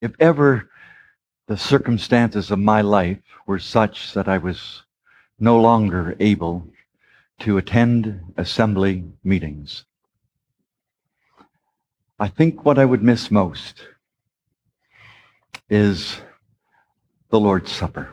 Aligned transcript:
If 0.00 0.12
ever 0.18 0.70
the 1.46 1.58
circumstances 1.58 2.50
of 2.50 2.58
my 2.58 2.80
life 2.80 3.18
were 3.46 3.58
such 3.58 4.14
that 4.14 4.28
I 4.28 4.38
was 4.38 4.82
no 5.38 5.60
longer 5.60 6.16
able 6.18 6.66
to 7.40 7.58
attend 7.58 8.20
assembly 8.36 9.04
meetings, 9.22 9.84
I 12.18 12.28
think 12.28 12.64
what 12.64 12.78
I 12.78 12.84
would 12.84 13.02
miss 13.02 13.30
most 13.30 13.82
is 15.68 16.20
the 17.28 17.40
Lord's 17.40 17.70
Supper. 17.70 18.08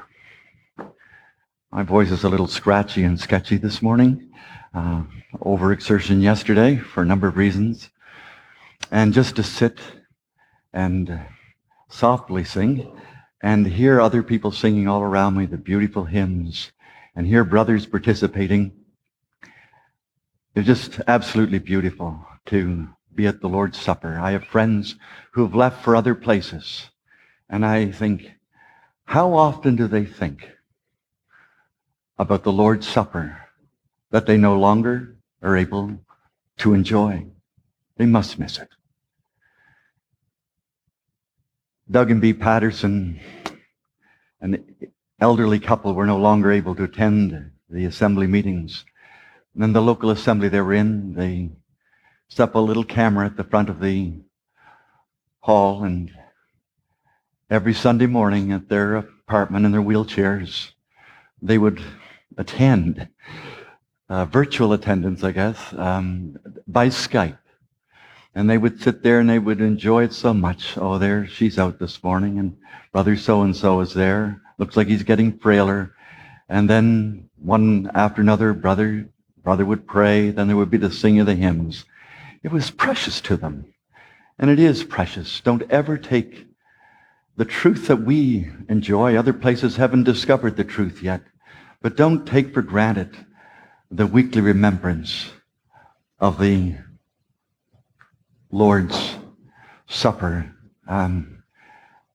My 1.71 1.83
voice 1.83 2.11
is 2.11 2.23
a 2.23 2.29
little 2.29 2.47
scratchy 2.47 3.03
and 3.03 3.19
sketchy 3.19 3.57
this 3.57 3.81
morning. 3.81 4.29
Uh, 4.73 5.03
overexertion 5.39 6.21
yesterday 6.21 6.77
for 6.77 7.01
a 7.01 7.05
number 7.05 7.27
of 7.27 7.37
reasons. 7.37 7.89
And 8.91 9.13
just 9.13 9.35
to 9.37 9.43
sit 9.43 9.79
and 10.73 11.19
softly 11.89 12.43
sing 12.43 12.91
and 13.41 13.67
hear 13.67 14.01
other 14.01 14.23
people 14.23 14.51
singing 14.51 14.87
all 14.87 15.01
around 15.01 15.37
me 15.37 15.45
the 15.45 15.57
beautiful 15.57 16.05
hymns 16.05 16.71
and 17.15 17.27
hear 17.27 17.43
brothers 17.43 17.85
participating. 17.85 18.71
It's 20.55 20.67
just 20.67 20.99
absolutely 21.07 21.59
beautiful 21.59 22.25
to 22.47 22.87
be 23.13 23.27
at 23.27 23.41
the 23.41 23.49
Lord's 23.49 23.79
Supper. 23.79 24.19
I 24.19 24.31
have 24.31 24.43
friends 24.45 24.95
who 25.31 25.43
have 25.43 25.55
left 25.55 25.83
for 25.83 25.95
other 25.95 26.15
places. 26.15 26.89
And 27.49 27.65
I 27.65 27.91
think, 27.91 28.31
how 29.05 29.33
often 29.33 29.75
do 29.75 29.87
they 29.87 30.05
think 30.05 30.49
about 32.17 32.43
the 32.43 32.51
Lord's 32.51 32.87
Supper 32.87 33.37
that 34.11 34.25
they 34.25 34.37
no 34.37 34.57
longer 34.57 35.17
are 35.41 35.57
able 35.57 35.99
to 36.57 36.73
enjoy. 36.73 37.25
They 37.97 38.05
must 38.05 38.39
miss 38.39 38.57
it. 38.57 38.69
Doug 41.89 42.11
and 42.11 42.19
Bee 42.19 42.33
Patterson, 42.33 43.19
an 44.41 44.65
elderly 45.21 45.59
couple, 45.59 45.93
were 45.93 46.05
no 46.05 46.17
longer 46.17 46.51
able 46.51 46.75
to 46.75 46.83
attend 46.83 47.51
the 47.69 47.85
assembly 47.85 48.27
meetings. 48.27 48.83
And 49.55 49.63
in 49.63 49.73
the 49.73 49.81
local 49.81 50.09
assembly 50.09 50.49
they 50.49 50.59
were 50.59 50.73
in, 50.73 51.13
they 51.13 51.51
set 52.27 52.49
up 52.49 52.55
a 52.55 52.59
little 52.59 52.83
camera 52.83 53.25
at 53.25 53.37
the 53.37 53.45
front 53.45 53.69
of 53.69 53.79
the 53.79 54.13
hall 55.39 55.85
and 55.85 56.11
every 57.49 57.73
Sunday 57.73 58.05
morning 58.05 58.51
at 58.51 58.67
their 58.67 58.97
apartment 58.97 59.65
in 59.65 59.71
their 59.71 59.81
wheelchairs, 59.81 60.71
they 61.41 61.57
would 61.57 61.81
attend, 62.37 63.07
uh, 64.09 64.25
virtual 64.25 64.73
attendance, 64.73 65.23
I 65.23 65.31
guess, 65.31 65.73
um, 65.77 66.37
by 66.67 66.89
Skype. 66.89 67.37
And 68.37 68.47
they 68.47 68.59
would 68.59 68.79
sit 68.79 69.01
there 69.01 69.19
and 69.19 69.27
they 69.27 69.39
would 69.39 69.61
enjoy 69.61 70.03
it 70.03 70.13
so 70.13 70.31
much. 70.31 70.77
Oh, 70.77 70.99
there, 70.99 71.25
she's 71.25 71.57
out 71.57 71.79
this 71.79 72.03
morning, 72.03 72.37
and 72.37 72.55
brother 72.91 73.15
so 73.15 73.41
and 73.41 73.55
so 73.55 73.79
is 73.79 73.95
there. 73.95 74.43
Looks 74.59 74.77
like 74.77 74.85
he's 74.85 75.01
getting 75.01 75.39
frailer. 75.39 75.95
And 76.47 76.69
then 76.69 77.31
one 77.37 77.89
after 77.95 78.21
another, 78.21 78.53
brother, 78.53 79.09
brother 79.43 79.65
would 79.65 79.87
pray. 79.87 80.29
Then 80.29 80.45
there 80.45 80.55
would 80.55 80.69
be 80.69 80.77
the 80.77 80.91
singing 80.91 81.21
of 81.21 81.25
the 81.25 81.33
hymns. 81.33 81.85
It 82.43 82.51
was 82.51 82.69
precious 82.69 83.21
to 83.21 83.37
them. 83.37 83.73
And 84.37 84.51
it 84.51 84.59
is 84.59 84.83
precious. 84.83 85.41
Don't 85.41 85.63
ever 85.71 85.97
take 85.97 86.45
the 87.37 87.45
truth 87.45 87.87
that 87.87 88.03
we 88.03 88.51
enjoy. 88.69 89.15
Other 89.15 89.33
places 89.33 89.77
haven't 89.77 90.03
discovered 90.03 90.57
the 90.57 90.63
truth 90.63 91.01
yet. 91.01 91.23
But 91.81 91.97
don't 91.97 92.27
take 92.27 92.53
for 92.53 92.61
granted 92.61 93.17
the 93.89 94.05
weekly 94.05 94.41
remembrance 94.41 95.31
of 96.19 96.39
the 96.39 96.75
Lord's 98.51 99.17
Supper. 99.87 100.53
Um, 100.87 101.43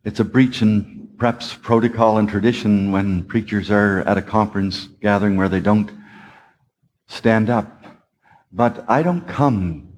it's 0.04 0.20
a 0.20 0.24
breach 0.24 0.62
in 0.62 1.10
perhaps 1.18 1.54
protocol 1.54 2.18
and 2.18 2.28
tradition 2.28 2.90
when 2.90 3.24
preachers 3.24 3.70
are 3.70 4.00
at 4.00 4.18
a 4.18 4.22
conference 4.22 4.88
gathering 5.00 5.36
where 5.36 5.48
they 5.48 5.60
don't 5.60 5.90
stand 7.06 7.50
up. 7.50 7.84
But 8.50 8.84
I 8.88 9.02
don't 9.02 9.26
come 9.28 9.92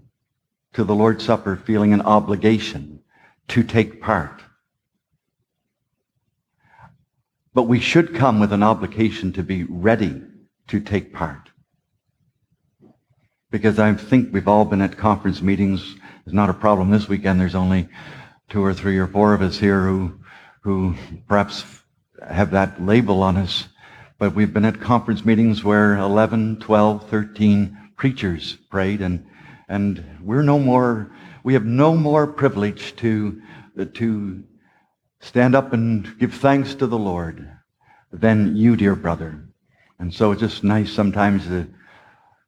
to 0.74 0.84
the 0.84 0.94
Lord's 0.94 1.24
Supper 1.24 1.56
feeling 1.56 1.92
an 1.92 2.02
obligation 2.02 3.00
to 3.48 3.62
take 3.62 4.02
part. 4.02 4.42
But 7.52 7.64
we 7.64 7.78
should 7.78 8.14
come 8.14 8.40
with 8.40 8.52
an 8.52 8.64
obligation 8.64 9.32
to 9.34 9.42
be 9.44 9.62
ready 9.64 10.20
to 10.68 10.80
take 10.80 11.14
part. 11.14 11.50
Because 13.54 13.78
I 13.78 13.94
think 13.94 14.32
we've 14.32 14.48
all 14.48 14.64
been 14.64 14.80
at 14.80 14.96
conference 14.96 15.40
meetings. 15.40 15.94
It's 16.26 16.34
not 16.34 16.50
a 16.50 16.54
problem 16.54 16.90
this 16.90 17.08
weekend. 17.08 17.40
There's 17.40 17.54
only 17.54 17.88
two 18.48 18.64
or 18.64 18.74
three 18.74 18.98
or 18.98 19.06
four 19.06 19.32
of 19.32 19.42
us 19.42 19.56
here 19.56 19.86
who, 19.86 20.18
who 20.62 20.96
perhaps 21.28 21.64
have 22.28 22.50
that 22.50 22.84
label 22.84 23.22
on 23.22 23.36
us. 23.36 23.68
But 24.18 24.34
we've 24.34 24.52
been 24.52 24.64
at 24.64 24.80
conference 24.80 25.24
meetings 25.24 25.62
where 25.62 25.96
11, 25.98 26.62
12, 26.62 27.08
13 27.08 27.90
preachers 27.96 28.58
prayed 28.72 29.00
and, 29.00 29.24
and 29.68 30.04
we're 30.20 30.42
no 30.42 30.58
more, 30.58 31.12
we 31.44 31.54
have 31.54 31.64
no 31.64 31.94
more 31.94 32.26
privilege 32.26 32.96
to, 32.96 33.40
to 33.92 34.42
stand 35.20 35.54
up 35.54 35.72
and 35.72 36.18
give 36.18 36.34
thanks 36.34 36.74
to 36.74 36.88
the 36.88 36.98
Lord 36.98 37.48
than 38.12 38.56
you, 38.56 38.74
dear 38.74 38.96
brother. 38.96 39.44
And 40.00 40.12
so 40.12 40.32
it's 40.32 40.40
just 40.40 40.64
nice 40.64 40.92
sometimes 40.92 41.46
to 41.46 41.68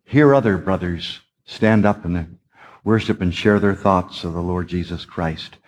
hear 0.06 0.34
other 0.34 0.56
brothers 0.56 1.20
stand 1.44 1.84
up 1.84 2.04
and 2.04 2.38
worship 2.82 3.20
and 3.20 3.34
share 3.34 3.60
their 3.60 3.74
thoughts 3.74 4.24
of 4.24 4.32
the 4.32 4.40
Lord 4.40 4.68
Jesus 4.68 5.04
Christ. 5.04 5.58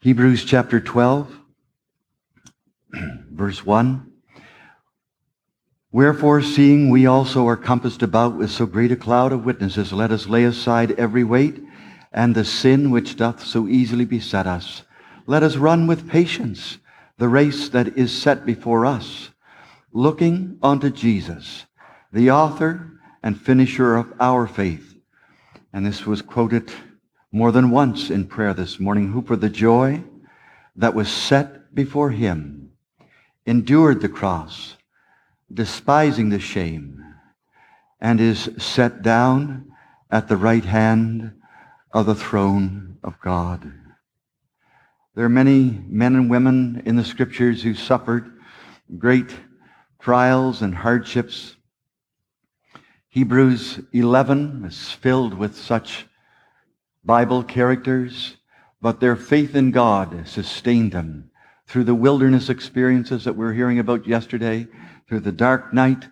Hebrews 0.00 0.44
chapter 0.44 0.80
12, 0.80 1.38
verse 3.30 3.66
1. 3.66 4.10
Wherefore, 5.92 6.40
seeing 6.40 6.88
we 6.88 7.06
also 7.06 7.46
are 7.46 7.56
compassed 7.56 8.02
about 8.02 8.36
with 8.36 8.50
so 8.50 8.64
great 8.66 8.92
a 8.92 8.96
cloud 8.96 9.32
of 9.32 9.44
witnesses, 9.44 9.92
let 9.92 10.10
us 10.10 10.26
lay 10.26 10.44
aside 10.44 10.92
every 10.92 11.24
weight 11.24 11.62
and 12.12 12.34
the 12.34 12.44
sin 12.44 12.90
which 12.90 13.16
doth 13.16 13.44
so 13.44 13.68
easily 13.68 14.06
beset 14.06 14.46
us 14.46 14.82
let 15.26 15.42
us 15.42 15.56
run 15.56 15.86
with 15.86 16.08
patience 16.08 16.78
the 17.18 17.28
race 17.28 17.68
that 17.70 17.98
is 17.98 18.16
set 18.16 18.46
before 18.46 18.86
us, 18.86 19.30
looking 19.92 20.58
unto 20.62 20.90
Jesus, 20.90 21.66
the 22.12 22.30
author 22.30 22.92
and 23.26 23.40
finisher 23.40 23.96
of 23.96 24.12
our 24.20 24.46
faith. 24.46 24.94
And 25.72 25.84
this 25.84 26.06
was 26.06 26.22
quoted 26.22 26.70
more 27.32 27.50
than 27.50 27.72
once 27.72 28.08
in 28.08 28.28
prayer 28.28 28.54
this 28.54 28.78
morning, 28.78 29.10
who 29.10 29.20
for 29.20 29.34
the 29.34 29.48
joy 29.48 30.04
that 30.76 30.94
was 30.94 31.08
set 31.08 31.74
before 31.74 32.10
him 32.10 32.70
endured 33.44 34.00
the 34.00 34.08
cross, 34.08 34.76
despising 35.52 36.28
the 36.28 36.38
shame, 36.38 37.04
and 38.00 38.20
is 38.20 38.48
set 38.58 39.02
down 39.02 39.72
at 40.08 40.28
the 40.28 40.36
right 40.36 40.64
hand 40.64 41.32
of 41.92 42.06
the 42.06 42.14
throne 42.14 42.96
of 43.02 43.20
God. 43.20 43.72
There 45.16 45.24
are 45.24 45.28
many 45.28 45.82
men 45.88 46.14
and 46.14 46.30
women 46.30 46.80
in 46.86 46.94
the 46.94 47.02
scriptures 47.02 47.60
who 47.60 47.74
suffered 47.74 48.38
great 48.96 49.34
trials 49.98 50.62
and 50.62 50.72
hardships. 50.72 51.56
Hebrews 53.16 53.80
11 53.94 54.66
is 54.66 54.92
filled 54.92 55.32
with 55.32 55.56
such 55.56 56.06
Bible 57.02 57.42
characters, 57.42 58.36
but 58.82 59.00
their 59.00 59.16
faith 59.16 59.54
in 59.54 59.70
God 59.70 60.28
sustained 60.28 60.92
them 60.92 61.30
through 61.66 61.84
the 61.84 61.94
wilderness 61.94 62.50
experiences 62.50 63.24
that 63.24 63.34
we 63.34 63.46
are 63.46 63.54
hearing 63.54 63.78
about 63.78 64.06
yesterday, 64.06 64.66
through 65.08 65.20
the 65.20 65.32
dark 65.32 65.72
night 65.72 66.06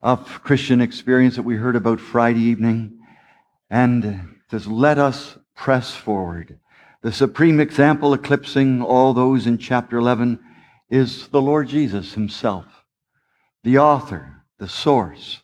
of 0.00 0.42
Christian 0.42 0.80
experience 0.80 1.36
that 1.36 1.42
we 1.42 1.56
heard 1.56 1.76
about 1.76 2.00
Friday 2.00 2.40
evening. 2.40 2.98
And 3.68 4.38
says, 4.50 4.66
let 4.66 4.96
us 4.96 5.36
press 5.54 5.94
forward 5.94 6.58
the 7.02 7.12
supreme 7.12 7.60
example 7.60 8.14
eclipsing 8.14 8.80
all 8.80 9.12
those 9.12 9.46
in 9.46 9.58
chapter 9.58 9.98
11 9.98 10.38
is 10.88 11.28
the 11.28 11.42
Lord 11.42 11.68
Jesus 11.68 12.14
himself, 12.14 12.64
the 13.64 13.76
author, 13.76 14.44
the 14.58 14.66
source, 14.66 15.42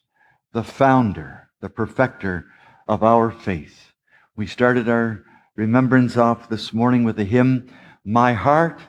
the 0.54 0.64
founder, 0.64 1.50
the 1.60 1.68
perfecter 1.68 2.46
of 2.88 3.02
our 3.02 3.30
faith. 3.30 3.92
We 4.34 4.46
started 4.46 4.88
our 4.88 5.22
remembrance 5.54 6.16
off 6.16 6.48
this 6.48 6.72
morning 6.72 7.04
with 7.04 7.16
the 7.16 7.24
hymn, 7.24 7.68
My 8.06 8.32
Heart 8.32 8.80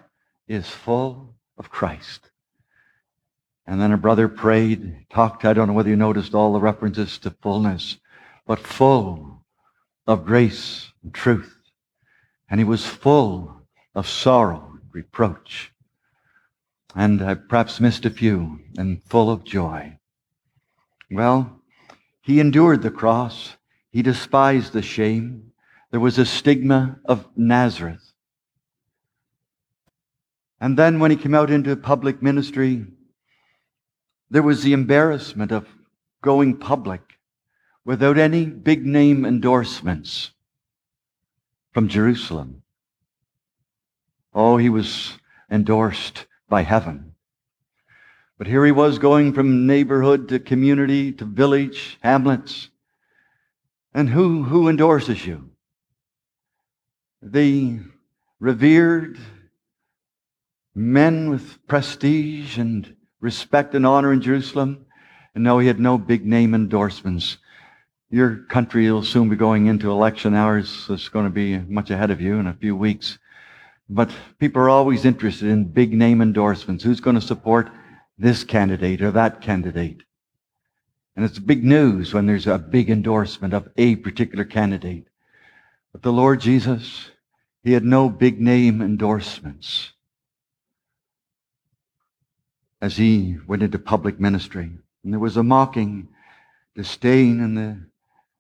is 0.48 0.70
Full 0.70 1.36
of 1.58 1.70
Christ. 1.70 2.30
And 3.68 3.82
then 3.82 3.92
a 3.92 3.98
brother 3.98 4.30
prayed, 4.30 5.08
talked, 5.10 5.44
I 5.44 5.52
don't 5.52 5.68
know 5.68 5.74
whether 5.74 5.90
you 5.90 5.98
noticed 5.98 6.34
all 6.34 6.54
the 6.54 6.62
references 6.62 7.18
to 7.20 7.32
fullness, 7.32 7.98
but 8.48 8.60
full 8.60 9.44
of 10.08 10.26
grace 10.26 10.94
and 11.04 11.14
truth 11.14 11.56
and 12.50 12.60
he 12.60 12.64
was 12.64 12.86
full 12.86 13.62
of 13.94 14.08
sorrow, 14.08 14.78
and 14.82 14.94
reproach, 14.94 15.72
and 16.96 17.22
I 17.22 17.36
perhaps 17.36 17.80
missed 17.80 18.06
a 18.06 18.10
few, 18.10 18.60
and 18.78 19.02
full 19.04 19.30
of 19.30 19.44
joy. 19.44 19.98
Well, 21.10 21.55
he 22.26 22.40
endured 22.40 22.82
the 22.82 22.90
cross. 22.90 23.56
He 23.92 24.02
despised 24.02 24.74
the 24.74 24.82
shame. 24.82 25.52
There 25.92 26.00
was 26.00 26.18
a 26.18 26.26
stigma 26.26 26.98
of 27.06 27.28
Nazareth. 27.38 28.14
And 30.60 30.76
then 30.76 31.00
when 31.00 31.12
he 31.12 31.18
came 31.18 31.36
out 31.36 31.52
into 31.52 31.76
public 31.76 32.24
ministry, 32.24 32.88
there 34.32 34.42
was 34.42 34.64
the 34.64 34.74
embarrassment 34.74 35.52
of 35.52 35.68
going 36.24 36.58
public 36.58 37.20
without 37.86 38.18
any 38.18 38.48
big 38.48 38.88
name 38.88 39.24
endorsements 39.24 40.32
from 41.74 41.88
Jerusalem. 41.88 42.64
Oh, 44.34 44.58
he 44.58 44.70
was 44.70 45.20
endorsed 45.52 46.26
by 46.50 46.64
heaven. 46.64 47.15
But 48.38 48.48
here 48.48 48.66
he 48.66 48.72
was 48.72 49.00
going 49.00 49.34
from 49.34 49.66
neighborhood 49.66 50.28
to 50.30 50.40
community 50.40 51.14
to 51.14 51.26
village, 51.26 51.98
hamlets. 52.02 52.70
And 53.94 54.10
who, 54.10 54.44
who 54.44 54.68
endorses 54.68 55.26
you? 55.26 55.52
The 57.22 57.80
revered 58.40 59.18
men 60.76 61.30
with 61.30 61.66
prestige 61.68 62.58
and 62.58 62.96
respect 63.22 63.74
and 63.74 63.86
honor 63.86 64.12
in 64.12 64.22
Jerusalem. 64.22 64.86
And 65.34 65.44
no, 65.44 65.60
he 65.60 65.68
had 65.68 65.80
no 65.80 65.98
big 65.98 66.26
name 66.26 66.54
endorsements. 66.54 67.38
Your 68.10 68.44
country 68.50 68.92
will 68.92 69.04
soon 69.04 69.30
be 69.30 69.38
going 69.38 69.68
into 69.68 69.92
election 69.92 70.34
hours. 70.34 70.88
It's 70.90 71.08
going 71.08 71.26
to 71.26 71.32
be 71.32 71.58
much 71.60 71.90
ahead 71.90 72.12
of 72.12 72.20
you 72.20 72.38
in 72.38 72.48
a 72.48 72.54
few 72.54 72.76
weeks. 72.76 73.18
But 73.90 74.12
people 74.40 74.62
are 74.62 74.70
always 74.70 75.06
interested 75.06 75.48
in 75.50 75.66
big 75.66 75.94
name 75.94 76.22
endorsements. 76.22 76.84
Who's 76.84 77.00
going 77.00 77.16
to 77.16 77.22
support 77.22 77.72
this 78.18 78.44
candidate 78.44 79.02
or 79.02 79.12
that 79.12 79.42
candidate? 79.42 80.04
And 81.16 81.24
it's 81.24 81.40
big 81.40 81.64
news 81.64 82.14
when 82.14 82.26
there's 82.26 82.48
a 82.48 82.58
big 82.58 82.90
endorsement 82.90 83.54
of 83.54 83.70
a 83.78 83.96
particular 83.96 84.44
candidate. 84.44 85.08
But 85.92 86.02
the 86.02 86.12
Lord 86.12 86.42
Jesus, 86.42 87.12
he 87.64 87.72
had 87.72 87.86
no 87.86 88.10
big 88.10 88.42
name 88.42 88.82
endorsements 88.82 89.94
as 92.82 92.98
he 92.98 93.38
went 93.48 93.64
into 93.64 93.80
public 93.80 94.20
ministry. 94.20 94.70
And 95.04 95.14
there 95.14 95.20
was 95.20 95.38
a 95.38 95.44
mocking, 95.44 96.10
disdain, 96.76 97.40
and 97.40 97.58
the, 97.58 97.80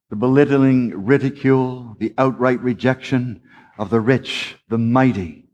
the 0.09 0.15
belittling 0.15 1.05
ridicule, 1.05 1.95
the 1.99 2.13
outright 2.17 2.59
rejection 2.61 3.41
of 3.77 3.89
the 3.89 4.01
rich, 4.01 4.57
the 4.67 4.77
mighty, 4.77 5.45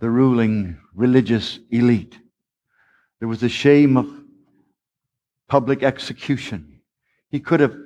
the 0.00 0.10
ruling 0.10 0.78
religious 0.94 1.60
elite. 1.70 2.18
There 3.20 3.28
was 3.28 3.40
the 3.40 3.48
shame 3.48 3.96
of 3.96 4.10
public 5.46 5.82
execution. 5.82 6.80
He 7.28 7.38
could 7.38 7.60
have, 7.60 7.76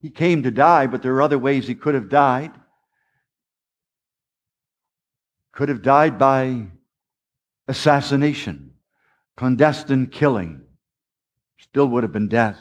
he 0.00 0.08
came 0.08 0.44
to 0.44 0.50
die, 0.50 0.86
but 0.86 1.02
there 1.02 1.14
are 1.14 1.22
other 1.22 1.38
ways 1.38 1.66
he 1.66 1.74
could 1.74 1.94
have 1.94 2.08
died. 2.08 2.52
Could 5.52 5.68
have 5.68 5.82
died 5.82 6.18
by 6.18 6.68
assassination, 7.66 8.74
clandestine 9.36 10.06
killing. 10.06 10.62
Still 11.58 11.88
would 11.88 12.04
have 12.04 12.12
been 12.12 12.28
death. 12.28 12.58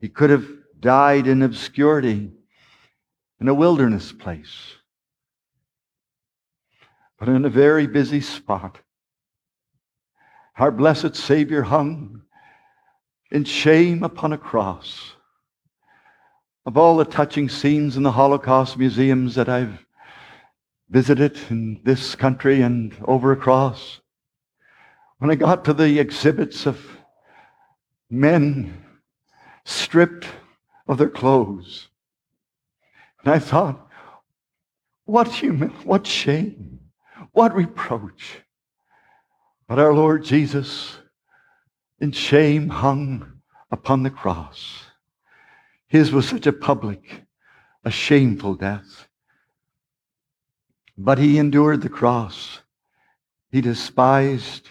He 0.00 0.08
could 0.08 0.30
have 0.30 0.46
died 0.80 1.28
in 1.28 1.42
obscurity 1.42 2.32
in 3.40 3.48
a 3.48 3.54
wilderness 3.54 4.12
place, 4.12 4.74
but 7.18 7.28
in 7.28 7.44
a 7.44 7.48
very 7.48 7.86
busy 7.86 8.20
spot. 8.20 8.80
Our 10.56 10.70
blessed 10.70 11.16
Savior 11.16 11.62
hung 11.62 12.22
in 13.30 13.44
shame 13.44 14.02
upon 14.02 14.34
a 14.34 14.38
cross. 14.38 15.14
Of 16.66 16.76
all 16.76 16.96
the 16.98 17.06
touching 17.06 17.48
scenes 17.48 17.96
in 17.96 18.02
the 18.02 18.12
Holocaust 18.12 18.76
museums 18.76 19.34
that 19.34 19.48
I've 19.48 19.84
visited 20.90 21.38
in 21.48 21.80
this 21.84 22.14
country 22.14 22.60
and 22.60 22.94
over 23.04 23.32
across, 23.32 24.00
when 25.18 25.30
I 25.30 25.36
got 25.36 25.64
to 25.64 25.72
the 25.72 25.98
exhibits 25.98 26.66
of 26.66 26.78
men 28.10 28.84
stripped 29.64 30.26
of 30.86 30.98
their 30.98 31.08
clothes, 31.08 31.88
and 33.24 33.32
I 33.32 33.38
thought, 33.38 33.88
what 35.06 35.28
human, 35.28 35.70
what 35.84 36.06
shame, 36.06 36.80
what 37.32 37.54
reproach. 37.54 38.42
But 39.68 39.78
our 39.78 39.94
Lord 39.94 40.24
Jesus, 40.24 40.98
in 42.00 42.12
shame, 42.12 42.68
hung 42.68 43.40
upon 43.70 44.02
the 44.02 44.10
cross. 44.10 44.84
His 45.86 46.12
was 46.12 46.28
such 46.28 46.46
a 46.46 46.52
public, 46.52 47.24
a 47.84 47.90
shameful 47.90 48.54
death. 48.54 49.08
But 50.96 51.18
he 51.18 51.38
endured 51.38 51.82
the 51.82 51.88
cross. 51.88 52.60
He 53.50 53.60
despised 53.60 54.68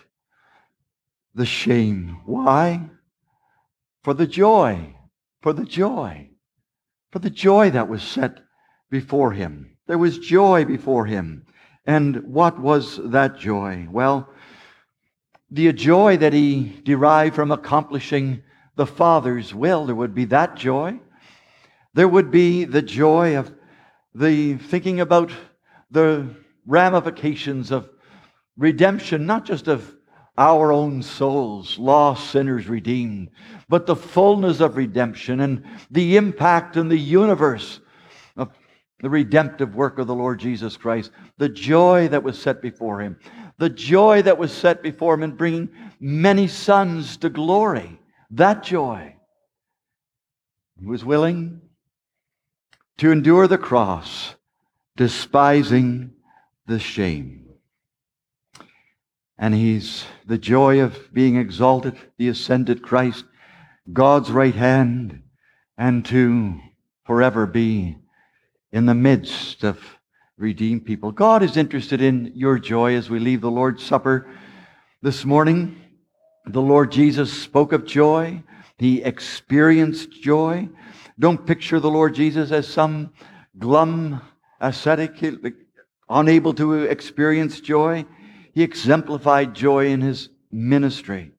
the 1.33 1.45
shame. 1.45 2.21
Why? 2.25 2.89
For 4.03 4.13
the 4.13 4.27
joy, 4.27 4.95
for 5.41 5.53
the 5.53 5.65
joy 5.65 6.31
for 7.11 7.19
the 7.19 7.29
joy 7.29 7.69
that 7.71 7.89
was 7.89 8.01
set 8.01 8.39
before 8.89 9.33
him. 9.33 9.77
There 9.87 9.97
was 9.97 10.17
joy 10.17 10.65
before 10.65 11.05
him. 11.05 11.45
And 11.85 12.23
what 12.23 12.59
was 12.59 12.99
that 13.11 13.37
joy? 13.37 13.87
Well, 13.91 14.29
the 15.51 15.73
joy 15.73 16.17
that 16.17 16.33
he 16.33 16.81
derived 16.83 17.35
from 17.35 17.51
accomplishing 17.51 18.41
the 18.77 18.85
Father's 18.85 19.53
will, 19.53 19.85
there 19.85 19.95
would 19.95 20.15
be 20.15 20.25
that 20.25 20.55
joy. 20.55 20.97
There 21.93 22.07
would 22.07 22.31
be 22.31 22.63
the 22.63 22.81
joy 22.81 23.35
of 23.35 23.53
the 24.15 24.55
thinking 24.55 25.01
about 25.01 25.31
the 25.91 26.33
ramifications 26.65 27.71
of 27.71 27.89
redemption, 28.57 29.25
not 29.25 29.45
just 29.45 29.67
of 29.67 29.93
our 30.37 30.71
own 30.71 31.03
souls, 31.03 31.77
lost 31.77 32.31
sinners 32.31 32.67
redeemed, 32.67 33.29
but 33.67 33.85
the 33.85 33.95
fullness 33.95 34.61
of 34.61 34.77
redemption 34.77 35.41
and 35.41 35.65
the 35.91 36.15
impact 36.15 36.77
in 36.77 36.87
the 36.87 36.97
universe 36.97 37.81
of 38.37 38.49
the 39.01 39.09
redemptive 39.09 39.75
work 39.75 39.99
of 39.99 40.07
the 40.07 40.15
Lord 40.15 40.39
Jesus 40.39 40.77
Christ, 40.77 41.11
the 41.37 41.49
joy 41.49 42.07
that 42.07 42.23
was 42.23 42.39
set 42.39 42.61
before 42.61 43.01
him, 43.01 43.17
the 43.61 43.69
joy 43.69 44.23
that 44.23 44.39
was 44.39 44.51
set 44.51 44.81
before 44.81 45.13
him 45.13 45.21
in 45.21 45.35
bringing 45.35 45.69
many 45.99 46.47
sons 46.47 47.17
to 47.17 47.29
glory, 47.29 47.99
that 48.31 48.63
joy. 48.63 49.15
He 50.79 50.87
was 50.87 51.05
willing 51.05 51.61
to 52.97 53.11
endure 53.11 53.47
the 53.47 53.59
cross, 53.59 54.33
despising 54.97 56.11
the 56.65 56.79
shame. 56.79 57.49
And 59.37 59.53
he's 59.53 60.05
the 60.25 60.39
joy 60.39 60.81
of 60.81 61.13
being 61.13 61.35
exalted, 61.35 61.95
the 62.17 62.29
ascended 62.29 62.81
Christ, 62.81 63.25
God's 63.93 64.31
right 64.31 64.55
hand, 64.55 65.21
and 65.77 66.03
to 66.05 66.59
forever 67.05 67.45
be 67.45 67.99
in 68.71 68.87
the 68.87 68.95
midst 68.95 69.63
of 69.63 69.79
redeemed 70.41 70.83
people. 70.83 71.11
God 71.11 71.43
is 71.43 71.55
interested 71.55 72.01
in 72.01 72.31
your 72.35 72.57
joy 72.57 72.95
as 72.95 73.09
we 73.09 73.19
leave 73.19 73.41
the 73.41 73.51
Lord's 73.51 73.85
Supper 73.85 74.27
this 75.03 75.23
morning. 75.23 75.79
The 76.47 76.61
Lord 76.61 76.91
Jesus 76.91 77.31
spoke 77.31 77.71
of 77.73 77.85
joy. 77.85 78.41
He 78.79 79.03
experienced 79.03 80.11
joy. 80.11 80.67
Don't 81.19 81.45
picture 81.45 81.79
the 81.79 81.91
Lord 81.91 82.15
Jesus 82.15 82.51
as 82.51 82.67
some 82.67 83.13
glum 83.59 84.19
ascetic, 84.59 85.23
unable 86.09 86.53
to 86.55 86.85
experience 86.85 87.61
joy. 87.61 88.03
He 88.55 88.63
exemplified 88.63 89.53
joy 89.53 89.87
in 89.87 90.01
his 90.01 90.29
ministry. 90.51 91.33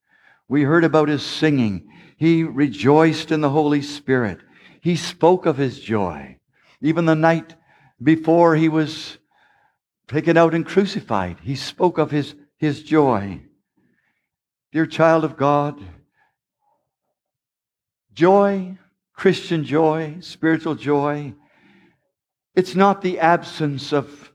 We 0.48 0.62
heard 0.62 0.84
about 0.84 1.08
his 1.08 1.26
singing. 1.26 1.88
He 2.16 2.44
rejoiced 2.44 3.32
in 3.32 3.40
the 3.40 3.50
Holy 3.50 3.82
Spirit. 3.82 4.38
He 4.80 4.94
spoke 4.94 5.44
of 5.44 5.56
his 5.56 5.80
joy. 5.80 6.38
Even 6.80 7.04
the 7.04 7.16
night 7.16 7.56
before 8.02 8.56
he 8.56 8.68
was 8.68 9.18
taken 10.08 10.36
out 10.36 10.54
and 10.54 10.66
crucified, 10.66 11.38
he 11.42 11.54
spoke 11.54 11.98
of 11.98 12.10
his, 12.10 12.34
his 12.56 12.82
joy. 12.82 13.40
Dear 14.72 14.86
child 14.86 15.24
of 15.24 15.36
God, 15.36 15.80
joy, 18.12 18.78
Christian 19.14 19.64
joy, 19.64 20.16
spiritual 20.20 20.74
joy, 20.74 21.34
it's 22.54 22.74
not 22.74 23.02
the 23.02 23.20
absence 23.20 23.92
of 23.92 24.32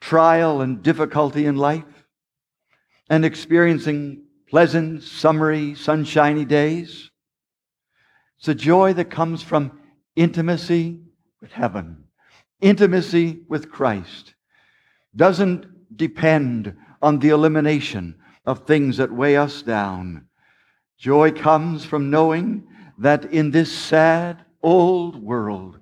trial 0.00 0.60
and 0.60 0.82
difficulty 0.82 1.46
in 1.46 1.56
life 1.56 1.84
and 3.08 3.24
experiencing 3.24 4.24
pleasant, 4.48 5.02
summery, 5.02 5.74
sunshiny 5.74 6.44
days. 6.44 7.10
It's 8.38 8.48
a 8.48 8.54
joy 8.54 8.92
that 8.94 9.10
comes 9.10 9.42
from 9.42 9.80
intimacy 10.16 11.03
heaven, 11.52 12.04
intimacy 12.60 13.40
with 13.48 13.70
Christ. 13.70 14.34
Doesn't 15.14 15.96
depend 15.96 16.76
on 17.00 17.18
the 17.18 17.28
elimination 17.30 18.16
of 18.46 18.66
things 18.66 18.96
that 18.96 19.12
weigh 19.12 19.36
us 19.36 19.62
down. 19.62 20.26
Joy 20.98 21.32
comes 21.32 21.84
from 21.84 22.10
knowing 22.10 22.66
that 22.98 23.26
in 23.26 23.50
this 23.50 23.72
sad, 23.72 24.44
old 24.62 25.22
world, 25.22 25.78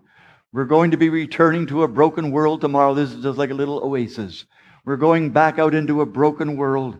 We're 0.54 0.66
going 0.66 0.90
to 0.90 0.98
be 0.98 1.08
returning 1.08 1.66
to 1.68 1.82
a 1.82 1.88
broken 1.88 2.30
world 2.30 2.60
tomorrow. 2.60 2.92
This 2.92 3.10
is 3.10 3.22
just 3.22 3.38
like 3.38 3.50
a 3.50 3.54
little 3.54 3.82
oasis. 3.82 4.44
We're 4.84 4.98
going 4.98 5.30
back 5.30 5.58
out 5.58 5.74
into 5.74 6.02
a 6.02 6.06
broken 6.06 6.58
world. 6.58 6.98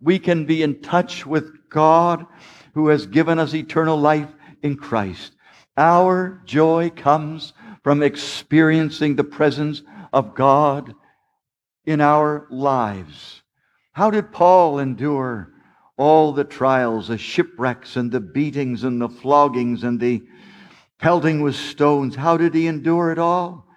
We 0.00 0.18
can 0.18 0.46
be 0.46 0.62
in 0.62 0.80
touch 0.80 1.26
with 1.26 1.68
God 1.68 2.24
who 2.72 2.88
has 2.88 3.06
given 3.06 3.38
us 3.38 3.52
eternal 3.52 3.98
life 3.98 4.30
in 4.62 4.76
Christ. 4.76 5.32
Our 5.76 6.40
joy 6.46 6.88
comes 6.88 7.52
from 7.86 8.02
experiencing 8.02 9.14
the 9.14 9.22
presence 9.22 9.80
of 10.12 10.34
God 10.34 10.92
in 11.84 12.00
our 12.00 12.48
lives. 12.50 13.42
How 13.92 14.10
did 14.10 14.32
Paul 14.32 14.80
endure 14.80 15.52
all 15.96 16.32
the 16.32 16.42
trials, 16.42 17.06
the 17.06 17.16
shipwrecks 17.16 17.94
and 17.94 18.10
the 18.10 18.18
beatings 18.18 18.82
and 18.82 19.00
the 19.00 19.08
floggings 19.08 19.84
and 19.84 20.00
the 20.00 20.20
pelting 20.98 21.42
with 21.42 21.54
stones? 21.54 22.16
How 22.16 22.36
did 22.36 22.54
he 22.54 22.66
endure 22.66 23.12
it 23.12 23.20
all? 23.20 23.68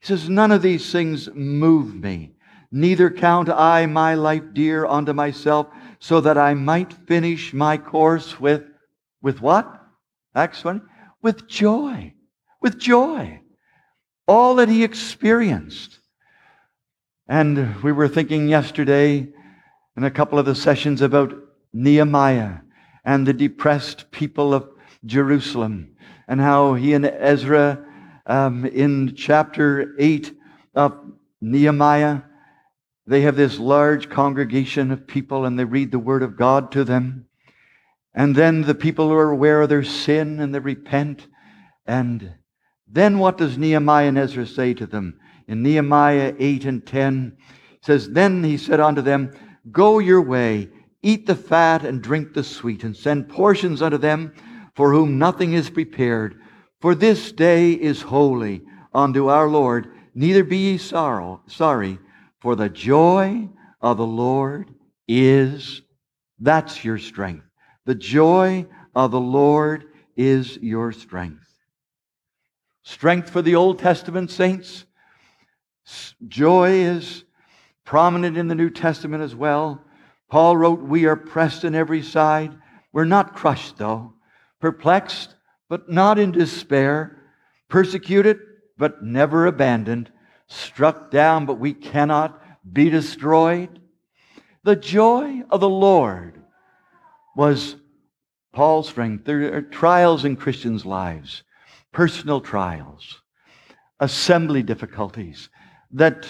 He 0.00 0.06
says, 0.06 0.30
None 0.30 0.50
of 0.50 0.62
these 0.62 0.90
things 0.90 1.28
move 1.34 1.94
me. 1.94 2.36
Neither 2.72 3.10
count 3.10 3.50
I 3.50 3.84
my 3.84 4.14
life 4.14 4.44
dear 4.54 4.86
unto 4.86 5.12
myself, 5.12 5.66
so 5.98 6.22
that 6.22 6.38
I 6.38 6.54
might 6.54 6.94
finish 7.06 7.52
my 7.52 7.76
course 7.76 8.40
with, 8.40 8.62
with 9.20 9.42
what? 9.42 9.70
Acts 10.34 10.62
20? 10.62 10.80
With 11.20 11.46
joy. 11.46 12.14
With 12.62 12.78
joy. 12.78 13.42
All 14.28 14.56
that 14.56 14.68
he 14.68 14.84
experienced. 14.84 15.98
And 17.26 17.82
we 17.82 17.92
were 17.92 18.08
thinking 18.08 18.48
yesterday 18.48 19.26
in 19.96 20.04
a 20.04 20.10
couple 20.10 20.38
of 20.38 20.46
the 20.46 20.54
sessions 20.54 21.00
about 21.00 21.34
Nehemiah 21.72 22.58
and 23.04 23.26
the 23.26 23.32
depressed 23.32 24.10
people 24.10 24.52
of 24.52 24.68
Jerusalem 25.04 25.96
and 26.28 26.40
how 26.40 26.74
he 26.74 26.92
and 26.92 27.06
Ezra 27.06 27.84
um, 28.26 28.66
in 28.66 29.14
chapter 29.16 29.94
8 29.98 30.38
of 30.74 30.98
Nehemiah, 31.40 32.20
they 33.06 33.22
have 33.22 33.36
this 33.36 33.58
large 33.58 34.10
congregation 34.10 34.90
of 34.90 35.06
people 35.06 35.46
and 35.46 35.58
they 35.58 35.64
read 35.64 35.90
the 35.90 35.98
word 35.98 36.22
of 36.22 36.36
God 36.36 36.70
to 36.72 36.84
them. 36.84 37.26
And 38.12 38.34
then 38.34 38.62
the 38.62 38.74
people 38.74 39.10
are 39.10 39.30
aware 39.30 39.62
of 39.62 39.70
their 39.70 39.84
sin 39.84 40.38
and 40.40 40.54
they 40.54 40.58
repent. 40.58 41.26
And 41.86 42.34
then 42.90 43.18
what 43.18 43.38
does 43.38 43.58
Nehemiah 43.58 44.08
and 44.08 44.18
Ezra 44.18 44.46
say 44.46 44.74
to 44.74 44.86
them? 44.86 45.18
In 45.46 45.62
Nehemiah 45.62 46.34
8 46.38 46.64
and 46.64 46.86
10, 46.86 47.36
it 47.74 47.84
says, 47.84 48.10
Then 48.10 48.42
he 48.42 48.56
said 48.56 48.80
unto 48.80 49.02
them, 49.02 49.32
Go 49.70 49.98
your 49.98 50.22
way, 50.22 50.68
eat 51.02 51.26
the 51.26 51.34
fat 51.34 51.84
and 51.84 52.02
drink 52.02 52.32
the 52.32 52.44
sweet, 52.44 52.84
and 52.84 52.96
send 52.96 53.28
portions 53.28 53.82
unto 53.82 53.98
them 53.98 54.32
for 54.74 54.92
whom 54.92 55.18
nothing 55.18 55.54
is 55.54 55.68
prepared. 55.68 56.40
For 56.80 56.94
this 56.94 57.32
day 57.32 57.72
is 57.72 58.00
holy 58.00 58.62
unto 58.94 59.28
our 59.28 59.48
Lord. 59.48 59.90
Neither 60.14 60.44
be 60.44 60.56
ye 60.56 60.78
sorrow, 60.78 61.42
sorry, 61.46 61.98
for 62.40 62.56
the 62.56 62.68
joy 62.68 63.48
of 63.80 63.96
the 63.96 64.06
Lord 64.06 64.72
is, 65.06 65.82
that's 66.38 66.84
your 66.84 66.98
strength. 66.98 67.44
The 67.86 67.94
joy 67.94 68.66
of 68.94 69.10
the 69.10 69.20
Lord 69.20 69.86
is 70.16 70.56
your 70.58 70.92
strength. 70.92 71.47
Strength 72.88 73.28
for 73.28 73.42
the 73.42 73.54
Old 73.54 73.78
Testament 73.78 74.30
saints. 74.30 74.86
Joy 76.26 76.70
is 76.70 77.22
prominent 77.84 78.38
in 78.38 78.48
the 78.48 78.54
New 78.54 78.70
Testament 78.70 79.22
as 79.22 79.34
well. 79.34 79.84
Paul 80.30 80.56
wrote, 80.56 80.80
We 80.80 81.04
are 81.04 81.14
pressed 81.14 81.66
on 81.66 81.74
every 81.74 82.02
side. 82.02 82.56
We're 82.90 83.04
not 83.04 83.36
crushed, 83.36 83.76
though. 83.76 84.14
Perplexed, 84.58 85.34
but 85.68 85.90
not 85.90 86.18
in 86.18 86.32
despair. 86.32 87.18
Persecuted, 87.68 88.38
but 88.78 89.02
never 89.04 89.44
abandoned. 89.44 90.10
Struck 90.46 91.10
down, 91.10 91.44
but 91.44 91.60
we 91.60 91.74
cannot 91.74 92.42
be 92.72 92.88
destroyed. 92.88 93.80
The 94.62 94.76
joy 94.76 95.42
of 95.50 95.60
the 95.60 95.68
Lord 95.68 96.42
was 97.36 97.76
Paul's 98.54 98.88
strength. 98.88 99.26
There 99.26 99.54
are 99.54 99.60
trials 99.60 100.24
in 100.24 100.36
Christians' 100.36 100.86
lives, 100.86 101.42
personal 101.92 102.40
trials, 102.40 103.22
assembly 104.00 104.62
difficulties 104.62 105.48
that 105.92 106.26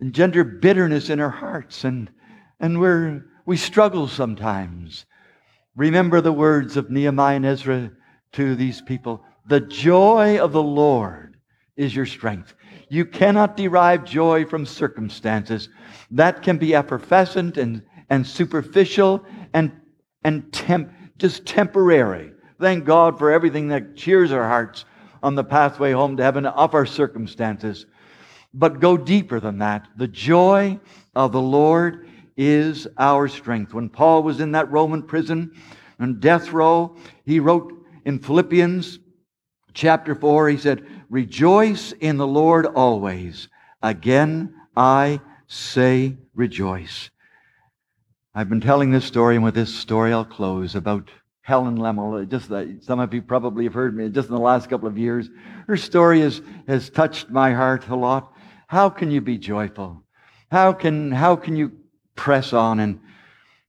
engender 0.00 0.44
bitterness 0.44 1.10
in 1.10 1.20
our 1.20 1.30
hearts, 1.30 1.84
and, 1.84 2.10
and 2.60 2.78
we're, 2.78 3.24
we 3.46 3.56
struggle 3.56 4.08
sometimes. 4.08 5.06
Remember 5.76 6.20
the 6.20 6.32
words 6.32 6.76
of 6.76 6.90
Nehemiah 6.90 7.36
and 7.36 7.46
Ezra 7.46 7.90
to 8.32 8.54
these 8.54 8.82
people 8.82 9.24
The 9.46 9.60
joy 9.60 10.38
of 10.38 10.52
the 10.52 10.62
Lord 10.62 11.36
is 11.76 11.94
your 11.94 12.06
strength. 12.06 12.54
You 12.88 13.04
cannot 13.04 13.56
derive 13.56 14.04
joy 14.04 14.44
from 14.44 14.66
circumstances. 14.66 15.68
That 16.10 16.42
can 16.42 16.58
be 16.58 16.74
effervescent 16.74 17.56
and, 17.56 17.82
and 18.10 18.26
superficial 18.26 19.24
and, 19.52 19.72
and 20.22 20.52
temp, 20.52 20.92
just 21.18 21.46
temporary. 21.46 22.33
Thank 22.60 22.84
God 22.84 23.18
for 23.18 23.32
everything 23.32 23.68
that 23.68 23.96
cheers 23.96 24.32
our 24.32 24.46
hearts 24.46 24.84
on 25.22 25.34
the 25.34 25.44
pathway 25.44 25.92
home 25.92 26.16
to 26.16 26.22
heaven 26.22 26.46
of 26.46 26.74
our 26.74 26.86
circumstances. 26.86 27.86
But 28.52 28.80
go 28.80 28.96
deeper 28.96 29.40
than 29.40 29.58
that. 29.58 29.88
The 29.96 30.06
joy 30.06 30.78
of 31.14 31.32
the 31.32 31.40
Lord 31.40 32.08
is 32.36 32.86
our 32.98 33.26
strength. 33.28 33.74
When 33.74 33.88
Paul 33.88 34.22
was 34.22 34.40
in 34.40 34.52
that 34.52 34.70
Roman 34.70 35.02
prison 35.02 35.52
on 35.98 36.20
death 36.20 36.52
row, 36.52 36.96
he 37.24 37.40
wrote 37.40 37.72
in 38.04 38.18
Philippians 38.18 39.00
chapter 39.72 40.14
4, 40.14 40.48
he 40.50 40.56
said, 40.56 40.86
Rejoice 41.10 41.92
in 41.92 42.16
the 42.16 42.26
Lord 42.26 42.66
always. 42.66 43.48
Again, 43.82 44.54
I 44.76 45.20
say 45.46 46.16
rejoice. 46.34 47.10
I've 48.34 48.48
been 48.48 48.60
telling 48.60 48.90
this 48.90 49.04
story, 49.04 49.36
and 49.36 49.44
with 49.44 49.54
this 49.54 49.74
story 49.74 50.12
I'll 50.12 50.24
close 50.24 50.74
about 50.74 51.10
Helen 51.44 51.76
Lemmel. 51.76 52.22
Uh, 52.22 52.24
just 52.24 52.48
some 52.86 53.00
of 53.00 53.12
you 53.12 53.20
probably 53.20 53.64
have 53.64 53.74
heard 53.74 53.94
me 53.94 54.08
just 54.08 54.28
in 54.30 54.34
the 54.34 54.40
last 54.40 54.70
couple 54.70 54.88
of 54.88 54.96
years. 54.96 55.28
Her 55.66 55.76
story 55.76 56.22
has, 56.22 56.40
has 56.66 56.88
touched 56.88 57.28
my 57.28 57.52
heart 57.52 57.86
a 57.88 57.94
lot. 57.94 58.32
How 58.66 58.88
can 58.88 59.10
you 59.10 59.20
be 59.20 59.36
joyful? 59.36 60.02
How 60.50 60.72
can, 60.72 61.12
how 61.12 61.36
can 61.36 61.54
you 61.54 61.72
press 62.16 62.54
on? 62.54 62.80
And 62.80 62.98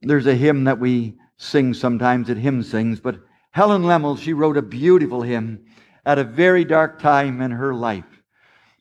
there's 0.01 0.25
a 0.25 0.35
hymn 0.35 0.63
that 0.63 0.79
we 0.79 1.15
sing 1.35 1.73
sometimes 1.73 2.29
at 2.29 2.37
hymn 2.37 2.63
sings, 2.63 3.01
but 3.01 3.19
Helen 3.51 3.83
Lemmel, 3.83 4.17
she 4.17 4.31
wrote 4.31 4.55
a 4.55 4.61
beautiful 4.61 5.21
hymn 5.21 5.65
at 6.05 6.17
a 6.17 6.23
very 6.23 6.63
dark 6.63 7.01
time 7.01 7.41
in 7.41 7.51
her 7.51 7.73
life. 7.73 8.05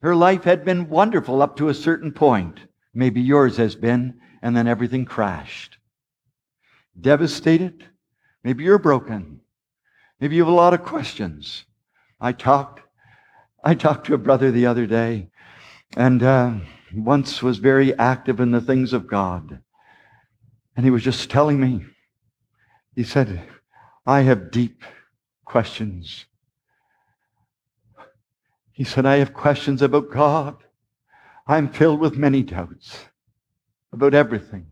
Her 0.02 0.14
life 0.14 0.44
had 0.44 0.64
been 0.64 0.88
wonderful 0.88 1.42
up 1.42 1.56
to 1.56 1.68
a 1.68 1.74
certain 1.74 2.12
point. 2.12 2.60
Maybe 2.92 3.20
yours 3.20 3.56
has 3.56 3.74
been, 3.74 4.20
and 4.40 4.56
then 4.56 4.68
everything 4.68 5.04
crashed. 5.04 5.78
Devastated. 7.00 7.88
Maybe 8.44 8.62
you're 8.62 8.78
broken. 8.78 9.40
Maybe 10.20 10.36
you 10.36 10.42
have 10.42 10.52
a 10.52 10.56
lot 10.56 10.74
of 10.74 10.84
questions. 10.84 11.64
I 12.20 12.32
talked, 12.32 12.82
I 13.64 13.74
talked 13.74 14.06
to 14.06 14.14
a 14.14 14.18
brother 14.18 14.50
the 14.50 14.66
other 14.66 14.86
day 14.86 15.30
and 15.96 16.22
uh, 16.22 16.54
once 16.94 17.42
was 17.42 17.58
very 17.58 17.96
active 17.98 18.40
in 18.40 18.50
the 18.50 18.60
things 18.60 18.92
of 18.92 19.06
God. 19.06 19.60
And 20.76 20.84
he 20.84 20.90
was 20.90 21.02
just 21.02 21.30
telling 21.30 21.58
me, 21.58 21.86
he 22.94 23.02
said, 23.02 23.42
I 24.06 24.20
have 24.20 24.50
deep 24.50 24.82
questions. 25.44 26.26
He 28.72 28.84
said, 28.84 29.06
I 29.06 29.16
have 29.16 29.32
questions 29.32 29.82
about 29.82 30.10
God. 30.10 30.56
I'm 31.46 31.68
filled 31.68 32.00
with 32.00 32.16
many 32.16 32.42
doubts 32.42 33.06
about 33.92 34.14
everything. 34.14 34.66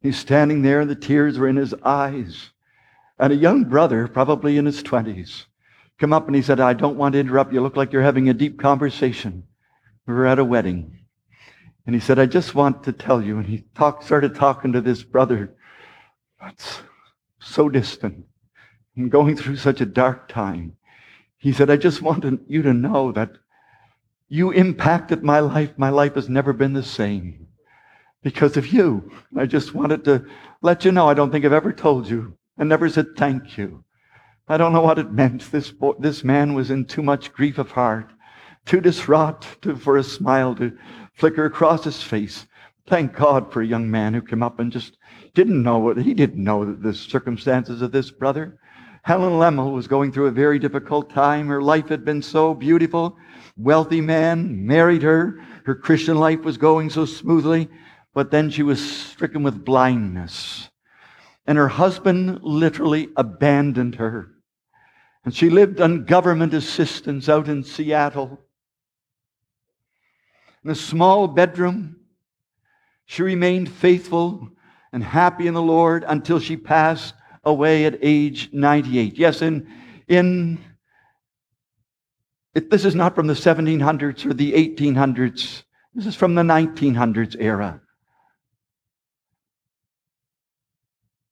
He's 0.00 0.18
standing 0.18 0.62
there 0.62 0.80
and 0.80 0.90
the 0.90 0.94
tears 0.94 1.38
were 1.38 1.48
in 1.48 1.56
his 1.56 1.74
eyes. 1.82 2.50
And 3.18 3.32
a 3.32 3.36
young 3.36 3.64
brother, 3.64 4.06
probably 4.06 4.56
in 4.56 4.66
his 4.66 4.82
20s, 4.82 5.46
come 5.98 6.12
up 6.12 6.26
and 6.26 6.36
he 6.36 6.42
said, 6.42 6.60
I 6.60 6.72
don't 6.72 6.96
want 6.96 7.14
to 7.14 7.18
interrupt. 7.18 7.52
You 7.52 7.60
look 7.60 7.76
like 7.76 7.92
you're 7.92 8.02
having 8.02 8.28
a 8.28 8.34
deep 8.34 8.60
conversation. 8.60 9.44
We 10.06 10.14
were 10.14 10.26
at 10.26 10.38
a 10.38 10.44
wedding. 10.44 11.00
And 11.84 11.94
he 11.94 12.00
said, 12.00 12.18
I 12.18 12.26
just 12.26 12.54
want 12.54 12.84
to 12.84 12.92
tell 12.92 13.22
you. 13.22 13.38
And 13.38 13.46
he 13.46 13.64
talk, 13.74 14.02
started 14.02 14.34
talking 14.34 14.72
to 14.72 14.80
this 14.80 15.02
brother 15.02 15.54
that's 16.40 16.82
so 17.40 17.68
distant 17.68 18.24
and 18.94 19.10
going 19.10 19.36
through 19.36 19.56
such 19.56 19.80
a 19.80 19.86
dark 19.86 20.28
time. 20.28 20.76
He 21.38 21.52
said, 21.52 21.70
I 21.70 21.76
just 21.76 22.02
want 22.02 22.24
you 22.48 22.62
to 22.62 22.72
know 22.72 23.10
that 23.12 23.32
you 24.28 24.50
impacted 24.52 25.24
my 25.24 25.40
life. 25.40 25.72
My 25.76 25.90
life 25.90 26.14
has 26.14 26.28
never 26.28 26.52
been 26.52 26.74
the 26.74 26.82
same 26.82 27.47
because 28.22 28.56
of 28.56 28.72
you. 28.72 29.10
I 29.36 29.46
just 29.46 29.74
wanted 29.74 30.04
to 30.04 30.24
let 30.62 30.84
you 30.84 30.92
know. 30.92 31.08
I 31.08 31.14
don't 31.14 31.30
think 31.30 31.44
I've 31.44 31.52
ever 31.52 31.72
told 31.72 32.08
you. 32.08 32.36
I 32.58 32.64
never 32.64 32.88
said 32.88 33.16
thank 33.16 33.56
you. 33.56 33.84
I 34.48 34.56
don't 34.56 34.72
know 34.72 34.80
what 34.80 34.98
it 34.98 35.12
meant. 35.12 35.50
This, 35.52 35.70
boy, 35.70 35.92
this 35.98 36.24
man 36.24 36.54
was 36.54 36.70
in 36.70 36.86
too 36.86 37.02
much 37.02 37.32
grief 37.32 37.58
of 37.58 37.70
heart 37.70 38.10
too 38.68 38.80
distraught 38.82 39.46
to, 39.62 39.74
for 39.74 39.96
a 39.96 40.04
smile 40.04 40.54
to 40.54 40.76
flicker 41.14 41.46
across 41.46 41.84
his 41.84 42.02
face. 42.02 42.46
Thank 42.86 43.14
God 43.14 43.50
for 43.50 43.62
a 43.62 43.66
young 43.66 43.90
man 43.90 44.12
who 44.12 44.20
came 44.20 44.42
up 44.42 44.60
and 44.60 44.70
just 44.70 44.98
didn't 45.34 45.62
know 45.62 45.78
what 45.78 45.96
he 45.96 46.12
didn't 46.12 46.42
know 46.42 46.70
the 46.74 46.94
circumstances 46.94 47.80
of 47.80 47.92
this 47.92 48.10
brother. 48.10 48.58
Helen 49.02 49.34
Lemmel 49.34 49.72
was 49.72 49.88
going 49.88 50.12
through 50.12 50.26
a 50.26 50.32
very 50.32 50.58
difficult 50.58 51.10
time. 51.10 51.48
Her 51.48 51.62
life 51.62 51.88
had 51.88 52.04
been 52.04 52.20
so 52.20 52.52
beautiful. 52.52 53.16
Wealthy 53.56 54.02
man 54.02 54.66
married 54.66 55.02
her. 55.02 55.40
Her 55.64 55.74
Christian 55.74 56.18
life 56.18 56.40
was 56.40 56.58
going 56.58 56.90
so 56.90 57.06
smoothly. 57.06 57.68
But 58.14 58.30
then 58.30 58.50
she 58.50 58.62
was 58.62 58.80
stricken 58.80 59.42
with 59.42 59.64
blindness. 59.64 60.70
And 61.46 61.56
her 61.56 61.68
husband 61.68 62.40
literally 62.42 63.08
abandoned 63.16 63.96
her. 63.96 64.32
And 65.24 65.34
she 65.34 65.50
lived 65.50 65.80
on 65.80 66.04
government 66.04 66.54
assistance 66.54 67.28
out 67.28 67.48
in 67.48 67.64
Seattle. 67.64 68.40
In 70.64 70.70
a 70.70 70.74
small 70.74 71.28
bedroom, 71.28 71.96
she 73.06 73.22
remained 73.22 73.70
faithful 73.70 74.50
and 74.92 75.02
happy 75.02 75.46
in 75.46 75.54
the 75.54 75.62
Lord 75.62 76.04
until 76.06 76.38
she 76.38 76.56
passed 76.56 77.14
away 77.44 77.86
at 77.86 77.98
age 78.02 78.50
98. 78.52 79.16
Yes, 79.16 79.42
in, 79.42 79.66
in 80.08 80.58
this 82.54 82.84
is 82.84 82.94
not 82.94 83.14
from 83.14 83.26
the 83.26 83.34
1700s 83.34 84.26
or 84.26 84.34
the 84.34 84.52
1800s. 84.52 85.62
This 85.94 86.06
is 86.06 86.14
from 86.14 86.34
the 86.34 86.42
1900s 86.42 87.36
era. 87.38 87.80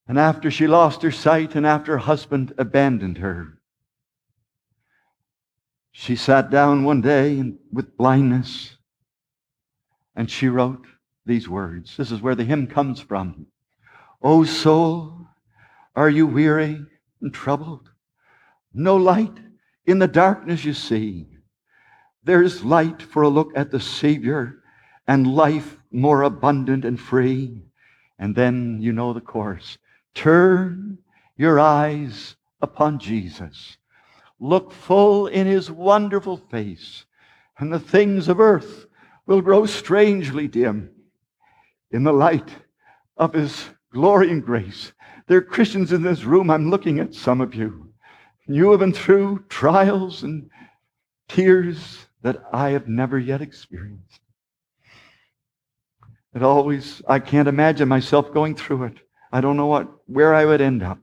And 0.09 0.19
after 0.19 0.51
she 0.51 0.67
lost 0.67 1.03
her 1.03 1.11
sight 1.11 1.55
and 1.55 1.67
after 1.67 1.93
her 1.93 1.99
husband 1.99 2.55
abandoned 2.59 3.19
her, 3.19 3.59
she 5.91 6.15
sat 6.15 6.51
down 6.51 6.85
one 6.85 7.01
day 7.01 7.55
with 7.73 7.97
blindness 7.97 8.77
and 10.15 10.31
she 10.31 10.49
wrote 10.49 10.87
these 11.25 11.49
words. 11.49 11.97
This 11.97 12.13
is 12.13 12.23
where 12.23 12.35
the 12.35 12.45
hymn 12.45 12.67
comes 12.69 13.01
from. 13.01 13.47
O 14.23 14.45
soul, 14.45 15.27
are 15.97 16.11
you 16.11 16.27
weary 16.27 16.81
and 17.21 17.35
troubled? 17.35 17.91
No 18.73 18.97
light 18.97 19.39
in 19.87 19.99
the 19.99 20.07
darkness 20.07 20.65
you 20.65 20.75
see. 20.75 21.27
There's 22.23 22.65
light 22.65 23.03
for 23.03 23.23
a 23.23 23.29
look 23.29 23.53
at 23.57 23.71
the 23.71 23.81
Savior 23.81 24.63
and 25.09 25.35
life 25.35 25.79
more 25.91 26.23
abundant 26.23 26.85
and 26.85 27.01
free. 27.01 27.63
And 28.19 28.35
then 28.35 28.79
you 28.81 28.93
know 28.93 29.13
the 29.13 29.21
course. 29.21 29.79
Turn 30.17 30.97
your 31.37 31.61
eyes 31.61 32.37
upon 32.63 32.99
Jesus. 32.99 33.77
Look 34.41 34.73
full 34.73 35.27
in 35.27 35.47
his 35.47 35.71
wonderful 35.71 36.39
face, 36.39 37.05
and 37.59 37.71
the 37.71 37.79
things 37.79 38.27
of 38.29 38.41
earth 38.41 38.87
will 39.27 39.43
grow 39.43 39.67
strangely 39.67 40.49
dim 40.49 40.91
in 41.91 42.03
the 42.03 42.15
light 42.15 42.49
of 43.19 43.35
his 43.35 43.69
glory 43.93 44.31
and 44.31 44.43
grace. 44.43 44.93
There 45.27 45.39
are 45.39 45.43
Christians 45.43 45.93
in 45.93 46.03
this 46.03 46.25
room. 46.25 46.51
I'm 46.51 46.71
looking 46.71 46.99
at 46.99 47.15
some 47.15 47.43
of 47.43 47.55
you. 47.55 47.93
You 48.49 48.71
have 48.71 48.81
been 48.81 48.95
through 48.95 49.45
trials 49.51 50.23
and 50.23 50.49
tears 51.29 52.07
that 52.23 52.43
I 52.55 52.71
have 52.71 52.89
never 52.89 53.19
yet 53.19 53.43
experienced. 53.43 54.21
It 56.35 56.43
always, 56.43 57.03
I 57.07 57.19
can't 57.19 57.49
imagine 57.49 57.89
myself 57.89 58.33
going 58.33 58.55
through 58.55 58.85
it. 58.85 59.06
I 59.37 59.43
don't 59.43 59.59
know 59.59 59.67
what, 59.67 59.87
where 60.07 60.33
I 60.33 60.47
would 60.47 60.63
end 60.63 60.83
up. 60.83 60.99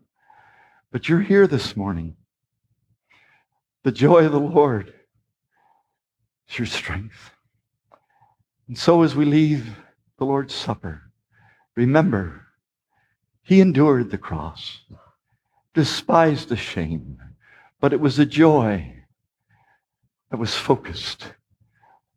But 0.92 1.08
you're 1.08 1.22
here 1.22 1.46
this 1.46 1.78
morning. 1.78 2.16
The 3.84 3.92
joy 3.92 4.26
of 4.26 4.32
the 4.32 4.40
Lord 4.40 4.92
is 6.50 6.58
your 6.58 6.66
strength. 6.66 7.30
And 8.68 8.76
so 8.76 9.04
as 9.04 9.16
we 9.16 9.26
leave 9.26 9.76
the 10.18 10.26
Lord's 10.26 10.56
Supper, 10.56 11.04
remember, 11.76 12.48
he 13.44 13.62
endured 13.62 14.10
the 14.10 14.18
cross, 14.18 14.80
despised 15.76 16.50
the 16.50 16.58
shame, 16.58 17.20
but 17.80 17.94
it 17.94 18.00
was 18.00 18.18
the 18.18 18.26
joy 18.26 18.96
that 20.32 20.40
was 20.40 20.56
focused, 20.56 21.34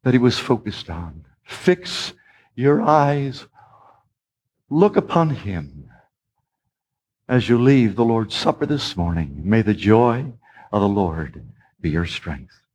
that 0.02 0.14
he 0.14 0.18
was 0.18 0.38
focused 0.38 0.88
on. 0.88 1.26
Fix 1.42 2.14
your 2.54 2.80
eyes, 2.80 3.44
look 4.70 4.96
upon 4.96 5.28
him 5.28 5.85
as 7.28 7.48
you 7.48 7.60
leave 7.60 7.96
the 7.96 8.04
Lord's 8.04 8.34
Supper 8.34 8.66
this 8.66 8.96
morning. 8.96 9.42
May 9.44 9.62
the 9.62 9.74
joy 9.74 10.32
of 10.72 10.80
the 10.80 10.88
Lord 10.88 11.42
be 11.80 11.90
your 11.90 12.06
strength. 12.06 12.65